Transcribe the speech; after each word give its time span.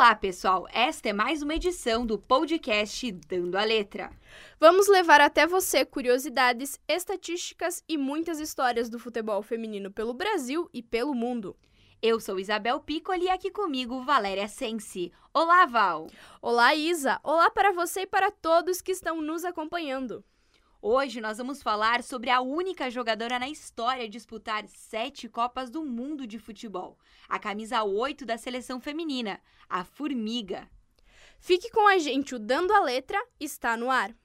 Olá, 0.00 0.14
pessoal! 0.14 0.66
Esta 0.72 1.10
é 1.10 1.12
mais 1.12 1.42
uma 1.42 1.54
edição 1.54 2.06
do 2.06 2.18
podcast 2.18 3.12
Dando 3.28 3.58
a 3.58 3.64
Letra. 3.64 4.10
Vamos 4.58 4.88
levar 4.88 5.20
até 5.20 5.46
você 5.46 5.84
curiosidades, 5.84 6.80
estatísticas 6.88 7.84
e 7.86 7.98
muitas 7.98 8.40
histórias 8.40 8.88
do 8.88 8.98
futebol 8.98 9.42
feminino 9.42 9.90
pelo 9.90 10.14
Brasil 10.14 10.70
e 10.72 10.82
pelo 10.82 11.14
mundo. 11.14 11.54
Eu 12.00 12.18
sou 12.18 12.40
Isabel 12.40 12.80
Piccoli 12.80 13.26
e 13.26 13.28
aqui 13.28 13.50
comigo 13.50 14.02
Valéria 14.02 14.48
Sensi. 14.48 15.12
Olá, 15.34 15.66
Val! 15.66 16.06
Olá, 16.40 16.74
Isa! 16.74 17.20
Olá 17.22 17.50
para 17.50 17.70
você 17.70 18.00
e 18.00 18.06
para 18.06 18.30
todos 18.30 18.80
que 18.80 18.92
estão 18.92 19.20
nos 19.20 19.44
acompanhando. 19.44 20.24
Hoje 20.82 21.20
nós 21.20 21.36
vamos 21.36 21.62
falar 21.62 22.02
sobre 22.02 22.30
a 22.30 22.40
única 22.40 22.90
jogadora 22.90 23.38
na 23.38 23.50
história 23.50 24.04
a 24.04 24.08
disputar 24.08 24.66
sete 24.66 25.28
Copas 25.28 25.68
do 25.68 25.84
Mundo 25.84 26.26
de 26.26 26.38
futebol, 26.38 26.98
a 27.28 27.38
camisa 27.38 27.84
8 27.84 28.24
da 28.24 28.38
seleção 28.38 28.80
feminina, 28.80 29.38
a 29.68 29.84
Formiga. 29.84 30.70
Fique 31.38 31.70
com 31.70 31.86
a 31.86 31.98
gente, 31.98 32.34
o 32.34 32.38
Dando 32.38 32.72
a 32.72 32.80
Letra 32.80 33.22
está 33.38 33.76
no 33.76 33.90
ar. 33.90 34.16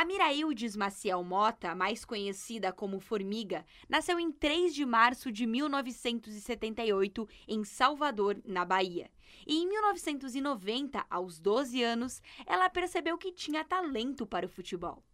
A 0.00 0.04
Miraildes 0.06 0.76
Maciel 0.76 1.22
Mota, 1.22 1.74
mais 1.74 2.06
conhecida 2.06 2.72
como 2.72 3.00
Formiga, 3.00 3.66
nasceu 3.86 4.18
em 4.18 4.32
3 4.32 4.74
de 4.74 4.86
março 4.86 5.30
de 5.30 5.44
1978 5.46 7.28
em 7.46 7.62
Salvador, 7.64 8.40
na 8.46 8.64
Bahia. 8.64 9.10
E 9.46 9.58
em 9.58 9.68
1990, 9.68 11.04
aos 11.10 11.38
12 11.38 11.82
anos, 11.82 12.22
ela 12.46 12.70
percebeu 12.70 13.18
que 13.18 13.30
tinha 13.30 13.62
talento 13.62 14.26
para 14.26 14.46
o 14.46 14.48
futebol. 14.48 15.04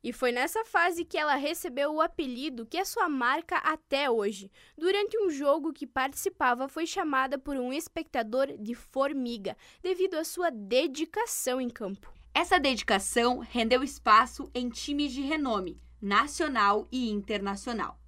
E 0.00 0.12
foi 0.12 0.30
nessa 0.30 0.64
fase 0.64 1.04
que 1.04 1.18
ela 1.18 1.34
recebeu 1.34 1.92
o 1.92 2.00
apelido 2.00 2.66
que 2.66 2.78
é 2.78 2.84
sua 2.84 3.08
marca 3.08 3.56
até 3.56 4.08
hoje. 4.08 4.48
Durante 4.78 5.18
um 5.18 5.28
jogo 5.28 5.72
que 5.72 5.88
participava, 5.88 6.68
foi 6.68 6.86
chamada 6.86 7.36
por 7.36 7.56
um 7.56 7.72
espectador 7.72 8.56
de 8.56 8.76
formiga, 8.76 9.56
devido 9.82 10.14
à 10.14 10.22
sua 10.22 10.50
dedicação 10.50 11.60
em 11.60 11.68
campo. 11.68 12.14
Essa 12.38 12.60
dedicação 12.60 13.38
rendeu 13.38 13.82
espaço 13.82 14.50
em 14.54 14.68
times 14.68 15.10
de 15.10 15.22
renome, 15.22 15.80
nacional 15.98 16.86
e 16.92 17.08
internacional. 17.08 17.98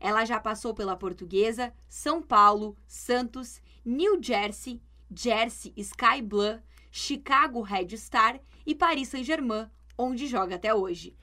Ela 0.00 0.24
já 0.24 0.40
passou 0.40 0.72
pela 0.72 0.96
Portuguesa, 0.96 1.74
São 1.86 2.22
Paulo, 2.22 2.74
Santos, 2.86 3.60
New 3.84 4.18
Jersey, 4.18 4.80
Jersey 5.14 5.74
Sky 5.76 6.22
Blue, 6.22 6.58
Chicago 6.90 7.60
Red 7.60 7.98
Star 7.98 8.40
e 8.64 8.74
Paris 8.74 9.08
Saint-Germain, 9.08 9.70
onde 9.98 10.26
joga 10.26 10.54
até 10.54 10.74
hoje. 10.74 11.14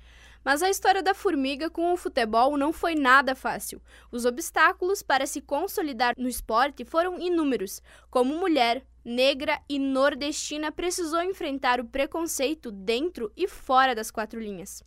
Mas 0.44 0.62
a 0.62 0.70
história 0.70 1.02
da 1.02 1.14
formiga 1.14 1.70
com 1.70 1.94
o 1.94 1.98
futebol 1.98 2.58
não 2.58 2.74
foi 2.74 2.96
nada 2.96 3.34
fácil. 3.36 3.82
Os 4.12 4.26
obstáculos 4.26 5.02
para 5.02 5.26
se 5.26 5.42
consolidar 5.42 6.14
no 6.18 6.28
esporte 6.28 6.84
foram 6.84 7.20
inúmeros, 7.20 7.82
como 8.10 8.38
mulher, 8.38 8.86
negra 9.06 9.62
e 9.70 9.80
nordestina 9.80 10.72
precisou 10.72 11.24
enfrentar 11.24 11.80
o 11.80 11.86
preconceito 11.86 12.72
dentro 12.72 13.32
e 13.36 13.48
fora 13.48 13.96
das 13.96 14.12
quatro 14.12 14.40
linhas. 14.40 14.84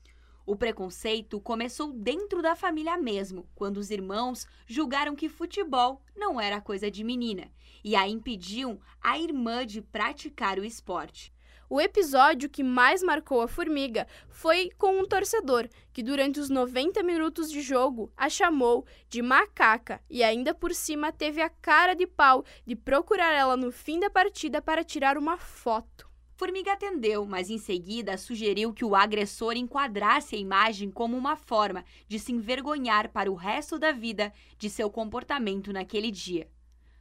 O 0.46 0.54
preconceito 0.54 1.40
começou 1.40 1.92
dentro 1.92 2.40
da 2.40 2.54
família 2.54 2.96
mesmo, 2.96 3.48
quando 3.54 3.78
os 3.78 3.90
irmãos 3.90 4.46
julgaram 4.64 5.16
que 5.16 5.28
futebol 5.28 6.00
não 6.14 6.40
era 6.40 6.60
coisa 6.60 6.88
de 6.88 7.02
menina 7.02 7.50
e 7.82 7.96
a 7.96 8.06
impediam 8.08 8.80
a 9.02 9.18
irmã 9.18 9.66
de 9.66 9.82
praticar 9.82 10.58
o 10.58 10.64
esporte. 10.64 11.32
O 11.68 11.80
episódio 11.80 12.48
que 12.48 12.62
mais 12.62 13.02
marcou 13.02 13.42
a 13.42 13.48
Formiga 13.48 14.06
foi 14.28 14.70
com 14.78 15.00
um 15.00 15.04
torcedor 15.04 15.68
que, 15.92 16.00
durante 16.00 16.38
os 16.38 16.48
90 16.48 17.02
minutos 17.02 17.50
de 17.50 17.60
jogo, 17.60 18.12
a 18.16 18.28
chamou 18.28 18.86
de 19.08 19.20
macaca 19.20 20.00
e 20.08 20.22
ainda 20.22 20.54
por 20.54 20.72
cima 20.72 21.10
teve 21.10 21.42
a 21.42 21.48
cara 21.48 21.94
de 21.94 22.06
pau 22.06 22.44
de 22.64 22.76
procurar 22.76 23.32
ela 23.32 23.56
no 23.56 23.72
fim 23.72 23.98
da 23.98 24.08
partida 24.08 24.62
para 24.62 24.84
tirar 24.84 25.18
uma 25.18 25.36
foto. 25.36 26.08
Formiga 26.36 26.74
atendeu, 26.74 27.26
mas 27.26 27.50
em 27.50 27.58
seguida 27.58 28.16
sugeriu 28.16 28.72
que 28.72 28.84
o 28.84 28.94
agressor 28.94 29.54
enquadrasse 29.56 30.36
a 30.36 30.38
imagem 30.38 30.88
como 30.90 31.16
uma 31.16 31.34
forma 31.34 31.84
de 32.06 32.20
se 32.20 32.30
envergonhar 32.30 33.08
para 33.08 33.32
o 33.32 33.34
resto 33.34 33.76
da 33.76 33.90
vida 33.90 34.32
de 34.56 34.70
seu 34.70 34.88
comportamento 34.88 35.72
naquele 35.72 36.12
dia. 36.12 36.48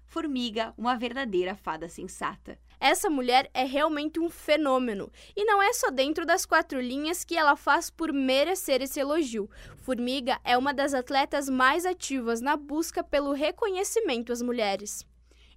Formiga, 0.06 0.74
uma 0.78 0.96
verdadeira 0.96 1.54
fada 1.56 1.90
sensata. 1.90 2.58
Essa 2.80 3.10
mulher 3.10 3.50
é 3.54 3.64
realmente 3.64 4.20
um 4.20 4.30
fenômeno. 4.30 5.12
E 5.36 5.44
não 5.46 5.62
é 5.62 5.74
só 5.74 5.90
dentro 5.90 6.26
das 6.26 6.46
quatro 6.46 6.80
linhas 6.80 7.24
que 7.24 7.38
ela 7.38 7.56
faz 7.56 7.90
por 7.90 8.12
merecer 8.12 8.82
esse 8.82 9.00
elogio. 9.00 9.50
Formiga 9.78 10.40
é 10.44 10.58
uma 10.58 10.74
das 10.74 10.94
atletas 10.94 11.50
mais 11.50 11.86
ativas 11.86 12.42
na 12.42 12.56
busca 12.56 13.04
pelo 13.04 13.34
reconhecimento 13.34 14.32
às 14.32 14.42
mulheres. 14.42 15.06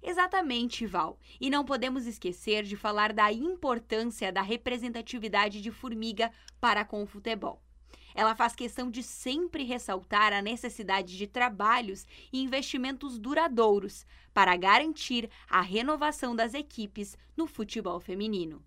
Exatamente, 0.01 0.85
Val. 0.85 1.19
E 1.41 1.49
não 1.49 1.65
podemos 1.65 2.07
esquecer 2.07 2.63
de 2.63 2.75
falar 2.75 3.11
da 3.11 3.31
importância 3.31 4.31
da 4.31 4.41
representatividade 4.41 5.61
de 5.61 5.71
Formiga 5.71 6.31
para 6.59 6.85
com 6.85 7.03
o 7.03 7.07
futebol. 7.07 7.61
Ela 8.15 8.35
faz 8.35 8.55
questão 8.55 8.89
de 8.89 9.03
sempre 9.03 9.63
ressaltar 9.63 10.33
a 10.33 10.41
necessidade 10.41 11.17
de 11.17 11.27
trabalhos 11.27 12.05
e 12.31 12.41
investimentos 12.41 13.17
duradouros 13.17 14.05
para 14.33 14.55
garantir 14.55 15.29
a 15.49 15.61
renovação 15.61 16.35
das 16.35 16.53
equipes 16.53 17.17
no 17.35 17.47
futebol 17.47 17.99
feminino. 17.99 18.63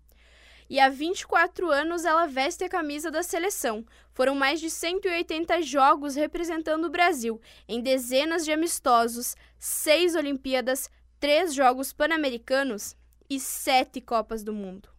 E 0.69 0.79
há 0.79 0.89
24 0.89 1.69
anos 1.69 2.05
ela 2.05 2.25
veste 2.25 2.63
a 2.63 2.69
camisa 2.69 3.11
da 3.11 3.21
seleção. 3.21 3.85
Foram 4.11 4.33
mais 4.33 4.59
de 4.59 4.69
180 4.69 5.61
jogos 5.61 6.15
representando 6.15 6.85
o 6.85 6.89
Brasil, 6.89 7.39
em 7.67 7.81
dezenas 7.81 8.45
de 8.45 8.51
amistosos, 8.51 9.35
seis 9.59 10.15
Olimpíadas, 10.15 10.89
três 11.19 11.53
Jogos 11.53 11.93
Pan-Americanos 11.93 12.95
e 13.29 13.39
sete 13.39 14.01
Copas 14.01 14.43
do 14.43 14.53
Mundo. 14.53 14.92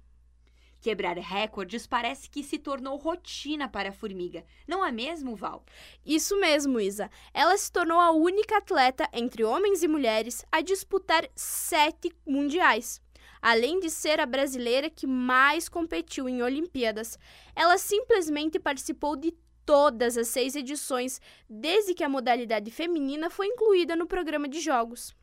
Quebrar 0.85 1.17
recordes 1.17 1.87
parece 1.87 2.29
que 2.29 2.43
se 2.43 2.59
tornou 2.59 2.99
rotina 2.99 3.67
para 3.67 3.89
a 3.89 3.93
formiga, 3.93 4.45
não 4.69 4.85
é 4.85 4.93
mesmo, 4.93 5.35
Val? 5.35 5.65
Isso 6.05 6.39
mesmo, 6.39 6.79
Isa. 6.79 7.11
Ela 7.33 7.57
se 7.57 7.73
tornou 7.73 7.99
a 7.99 8.11
única 8.11 8.59
atleta 8.59 9.09
entre 9.11 9.43
homens 9.43 9.83
e 9.83 9.89
mulheres 9.89 10.45
a 10.53 10.61
disputar 10.61 11.27
sete 11.35 12.15
mundiais. 12.27 13.01
Além 13.41 13.81
de 13.81 13.89
ser 13.89 14.21
a 14.21 14.27
brasileira 14.27 14.91
que 14.91 15.07
mais 15.07 15.71
competiu 15.71 16.29
em 16.29 16.43
Olimpíadas, 16.43 17.19
ela 17.57 17.79
simplesmente 17.79 18.59
participou 18.59 19.17
de 19.17 19.33
todas 19.65 20.19
as 20.19 20.29
seis 20.29 20.55
edições 20.55 21.19
desde 21.49 21.95
que 21.95 22.05
a 22.05 22.11
modalidade 22.11 22.71
feminina 22.71 23.31
foi 23.31 23.47
incluída 23.47 23.97
no 23.97 24.07
programa 24.07 24.47
de 24.47 24.61
jogos. 24.61 25.17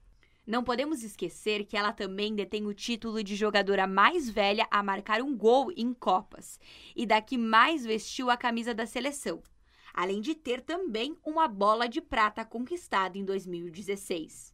Não 0.45 0.63
podemos 0.63 1.03
esquecer 1.03 1.65
que 1.65 1.77
ela 1.77 1.93
também 1.93 2.33
detém 2.33 2.65
o 2.65 2.73
título 2.73 3.23
de 3.23 3.35
jogadora 3.35 3.85
mais 3.85 4.27
velha 4.27 4.67
a 4.71 4.81
marcar 4.81 5.21
um 5.21 5.37
gol 5.37 5.71
em 5.77 5.93
Copas 5.93 6.59
e 6.95 7.05
da 7.05 7.21
que 7.21 7.37
mais 7.37 7.85
vestiu 7.85 8.29
a 8.29 8.35
camisa 8.35 8.73
da 8.73 8.87
seleção, 8.87 9.43
além 9.93 10.19
de 10.19 10.33
ter 10.33 10.61
também 10.61 11.15
uma 11.23 11.47
bola 11.47 11.87
de 11.87 12.01
prata 12.01 12.43
conquistada 12.43 13.19
em 13.19 13.23
2016. 13.23 14.51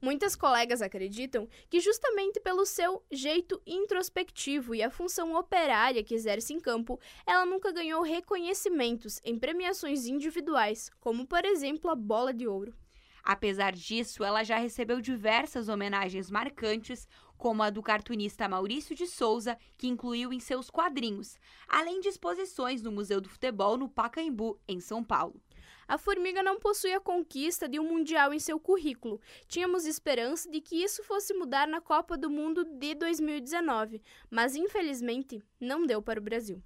Muitas 0.00 0.36
colegas 0.36 0.82
acreditam 0.82 1.48
que, 1.68 1.80
justamente 1.80 2.40
pelo 2.40 2.64
seu 2.66 3.02
jeito 3.10 3.60
introspectivo 3.66 4.74
e 4.74 4.82
a 4.82 4.90
função 4.90 5.34
operária 5.34 6.04
que 6.04 6.14
exerce 6.14 6.52
em 6.52 6.60
campo, 6.60 7.00
ela 7.26 7.44
nunca 7.44 7.72
ganhou 7.72 8.02
reconhecimentos 8.02 9.20
em 9.24 9.38
premiações 9.38 10.06
individuais, 10.06 10.90
como 11.00 11.26
por 11.26 11.44
exemplo 11.44 11.90
a 11.90 11.96
Bola 11.96 12.32
de 12.32 12.46
Ouro. 12.46 12.74
Apesar 13.22 13.72
disso, 13.72 14.24
ela 14.24 14.44
já 14.44 14.56
recebeu 14.56 15.00
diversas 15.00 15.68
homenagens 15.68 16.30
marcantes, 16.30 17.06
como 17.36 17.62
a 17.62 17.70
do 17.70 17.82
cartunista 17.82 18.48
Maurício 18.48 18.94
de 18.94 19.06
Souza, 19.06 19.56
que 19.76 19.86
incluiu 19.86 20.32
em 20.32 20.40
seus 20.40 20.68
quadrinhos, 20.70 21.38
além 21.68 22.00
de 22.00 22.08
exposições 22.08 22.82
no 22.82 22.90
Museu 22.90 23.20
do 23.20 23.28
Futebol 23.28 23.76
no 23.76 23.88
Pacaembu, 23.88 24.60
em 24.66 24.80
São 24.80 25.04
Paulo. 25.04 25.40
A 25.86 25.96
Formiga 25.96 26.42
não 26.42 26.58
possui 26.58 26.92
a 26.92 27.00
conquista 27.00 27.66
de 27.66 27.80
um 27.80 27.88
Mundial 27.88 28.34
em 28.34 28.38
seu 28.38 28.60
currículo. 28.60 29.20
Tínhamos 29.46 29.86
esperança 29.86 30.50
de 30.50 30.60
que 30.60 30.82
isso 30.82 31.02
fosse 31.02 31.32
mudar 31.32 31.66
na 31.66 31.80
Copa 31.80 32.16
do 32.16 32.28
Mundo 32.28 32.62
de 32.62 32.94
2019, 32.94 34.02
mas 34.30 34.54
infelizmente 34.54 35.42
não 35.58 35.86
deu 35.86 36.02
para 36.02 36.20
o 36.20 36.22
Brasil. 36.22 36.62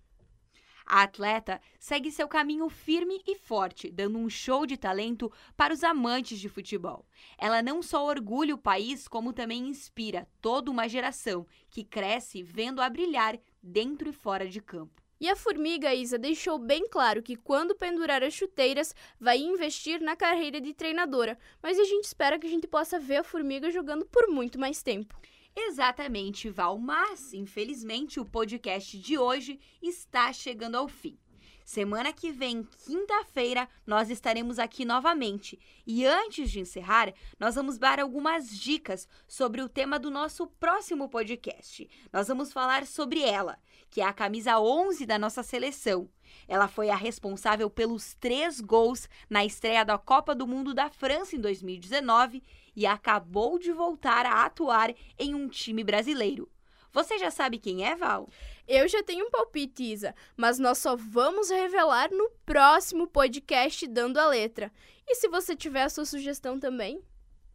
A 0.86 1.02
atleta 1.02 1.60
segue 1.78 2.10
seu 2.10 2.28
caminho 2.28 2.68
firme 2.68 3.22
e 3.26 3.36
forte, 3.36 3.90
dando 3.90 4.18
um 4.18 4.28
show 4.28 4.66
de 4.66 4.76
talento 4.76 5.32
para 5.56 5.72
os 5.72 5.84
amantes 5.84 6.38
de 6.38 6.48
futebol. 6.48 7.06
Ela 7.38 7.62
não 7.62 7.82
só 7.82 8.04
orgulha 8.04 8.54
o 8.54 8.58
país, 8.58 9.06
como 9.06 9.32
também 9.32 9.68
inspira 9.68 10.28
toda 10.40 10.70
uma 10.70 10.88
geração 10.88 11.46
que 11.70 11.84
cresce 11.84 12.42
vendo-a 12.42 12.88
brilhar 12.88 13.38
dentro 13.62 14.08
e 14.08 14.12
fora 14.12 14.48
de 14.48 14.60
campo. 14.60 15.02
E 15.22 15.28
a 15.28 15.36
Formiga 15.36 15.94
Isa 15.94 16.18
deixou 16.18 16.58
bem 16.58 16.88
claro 16.88 17.22
que 17.22 17.36
quando 17.36 17.76
pendurar 17.76 18.24
as 18.24 18.34
chuteiras, 18.34 18.92
vai 19.20 19.38
investir 19.38 20.00
na 20.00 20.16
carreira 20.16 20.60
de 20.60 20.74
treinadora. 20.74 21.38
Mas 21.62 21.78
a 21.78 21.84
gente 21.84 22.06
espera 22.06 22.40
que 22.40 22.46
a 22.48 22.50
gente 22.50 22.66
possa 22.66 22.98
ver 22.98 23.18
a 23.18 23.22
Formiga 23.22 23.70
jogando 23.70 24.04
por 24.04 24.26
muito 24.26 24.58
mais 24.58 24.82
tempo. 24.82 25.16
Exatamente, 25.54 26.48
Val, 26.48 26.78
mas 26.78 27.32
infelizmente 27.34 28.18
o 28.18 28.24
podcast 28.24 28.98
de 28.98 29.18
hoje 29.18 29.60
está 29.82 30.32
chegando 30.32 30.76
ao 30.76 30.88
fim. 30.88 31.18
Semana 31.64 32.12
que 32.12 32.30
vem, 32.30 32.62
quinta-feira, 32.84 33.68
nós 33.86 34.10
estaremos 34.10 34.58
aqui 34.58 34.84
novamente. 34.84 35.58
E 35.86 36.04
antes 36.04 36.50
de 36.50 36.60
encerrar, 36.60 37.12
nós 37.38 37.54
vamos 37.54 37.78
dar 37.78 38.00
algumas 38.00 38.50
dicas 38.50 39.08
sobre 39.26 39.62
o 39.62 39.68
tema 39.68 39.98
do 39.98 40.10
nosso 40.10 40.46
próximo 40.46 41.08
podcast. 41.08 41.88
Nós 42.12 42.28
vamos 42.28 42.52
falar 42.52 42.86
sobre 42.86 43.22
ela, 43.22 43.58
que 43.90 44.00
é 44.00 44.04
a 44.04 44.12
camisa 44.12 44.58
11 44.58 45.06
da 45.06 45.18
nossa 45.18 45.42
seleção. 45.42 46.08
Ela 46.48 46.68
foi 46.68 46.90
a 46.90 46.96
responsável 46.96 47.70
pelos 47.70 48.14
três 48.14 48.60
gols 48.60 49.08
na 49.28 49.44
estreia 49.44 49.84
da 49.84 49.98
Copa 49.98 50.34
do 50.34 50.46
Mundo 50.46 50.74
da 50.74 50.90
França 50.90 51.36
em 51.36 51.40
2019 51.40 52.42
e 52.74 52.86
acabou 52.86 53.58
de 53.58 53.72
voltar 53.72 54.26
a 54.26 54.44
atuar 54.44 54.94
em 55.18 55.34
um 55.34 55.48
time 55.48 55.84
brasileiro. 55.84 56.51
Você 56.92 57.18
já 57.18 57.30
sabe 57.30 57.58
quem 57.58 57.86
é, 57.86 57.96
Val? 57.96 58.28
Eu 58.68 58.86
já 58.86 59.02
tenho 59.02 59.26
um 59.26 59.30
palpite, 59.30 59.82
Isa, 59.82 60.14
mas 60.36 60.58
nós 60.58 60.76
só 60.76 60.94
vamos 60.94 61.48
revelar 61.48 62.10
no 62.10 62.30
próximo 62.44 63.06
podcast 63.06 63.86
Dando 63.86 64.18
a 64.18 64.26
Letra. 64.26 64.70
E 65.06 65.14
se 65.14 65.26
você 65.28 65.56
tiver 65.56 65.84
a 65.84 65.88
sua 65.88 66.04
sugestão 66.04 66.60
também, 66.60 67.02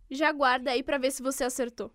já 0.09 0.31
guarda 0.31 0.71
aí 0.71 0.81
para 0.81 0.97
ver 0.97 1.11
se 1.11 1.21
você 1.21 1.43
acertou. 1.43 1.93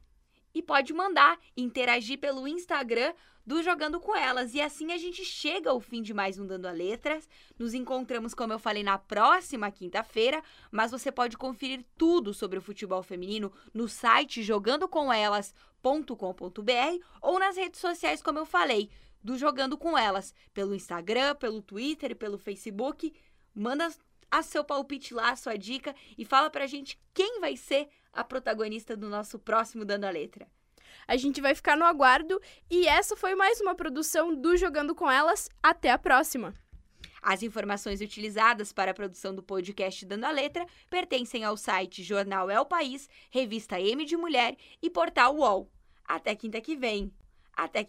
E 0.55 0.63
pode 0.63 0.93
mandar, 0.93 1.39
interagir 1.57 2.19
pelo 2.19 2.47
Instagram 2.47 3.15
do 3.45 3.63
Jogando 3.63 4.01
com 4.01 4.17
Elas. 4.17 4.55
E 4.55 4.61
assim 4.61 4.93
a 4.93 4.99
gente 4.99 5.25
chega 5.25 5.71
ao 5.71 5.81
fim 5.81 6.03
de 6.03 6.15
mais 6.15 6.39
um 6.39 6.47
Dando 6.47 6.67
a 6.67 6.73
Letras. 6.73 7.29
Nos 7.59 7.75
encontramos, 7.75 8.35
como 8.35 8.53
eu 8.53 8.59
falei, 8.59 8.83
na 8.83 8.99
próxima 8.99 9.71
quinta-feira, 9.71 10.43
mas 10.71 10.91
você 10.91 11.11
pode 11.11 11.37
conferir 11.37 11.85
tudo 11.97 12.33
sobre 12.33 12.59
o 12.59 12.63
futebol 12.63 13.03
feminino 13.03 13.53
no 13.73 13.89
site 13.89 14.43
jogandocomelas.com.br 14.43 17.05
ou 17.21 17.39
nas 17.39 17.57
redes 17.57 17.81
sociais, 17.81 18.23
como 18.23 18.39
eu 18.39 18.47
falei, 18.47 18.91
do 19.23 19.37
Jogando 19.37 19.79
com 19.79 19.97
Elas, 19.97 20.35
pelo 20.53 20.75
Instagram, 20.75 21.37
pelo 21.37 21.63
Twitter 21.63 22.17
pelo 22.17 22.39
Facebook. 22.39 23.13
Manda 23.55 23.91
a 24.31 24.43
seu 24.43 24.65
palpite 24.65 25.13
lá, 25.13 25.31
a 25.31 25.37
sua 25.37 25.57
dica 25.57 25.95
e 26.17 26.25
fala 26.25 26.49
pra 26.49 26.67
gente 26.67 26.99
quem 27.13 27.39
vai 27.39 27.57
ser 27.57 27.89
a 28.13 28.23
protagonista 28.23 28.97
do 28.97 29.09
nosso 29.09 29.39
próximo 29.39 29.85
Dando 29.85 30.05
a 30.05 30.11
Letra. 30.11 30.47
A 31.07 31.17
gente 31.17 31.41
vai 31.41 31.55
ficar 31.55 31.77
no 31.77 31.85
aguardo 31.85 32.41
e 32.71 32.87
essa 32.87 33.17
foi 33.17 33.35
mais 33.35 33.61
uma 33.61 33.75
produção 33.75 34.35
do 34.35 34.57
Jogando 34.57 34.95
com 34.95 35.11
Elas. 35.11 35.49
Até 35.63 35.91
a 35.91 35.99
próxima! 35.99 36.55
As 37.23 37.43
informações 37.43 38.01
utilizadas 38.01 38.73
para 38.73 38.91
a 38.91 38.95
produção 38.95 39.33
do 39.33 39.43
podcast 39.43 40.05
Dando 40.05 40.25
a 40.25 40.31
Letra 40.33 40.67
pertencem 40.91 41.45
ao 41.45 41.57
site 41.57 42.03
Jornal 42.03 42.51
É 42.51 42.61
o 42.61 42.67
País, 42.67 43.09
Revista 43.31 43.81
M 43.81 44.05
de 44.05 44.17
Mulher 44.17 44.57
e 44.83 44.91
Portal 44.91 45.37
UOL. 45.37 45.71
Até 46.05 46.35
quinta 46.35 46.61
que 46.61 46.77
vem. 46.77 47.13
Até 47.55 47.85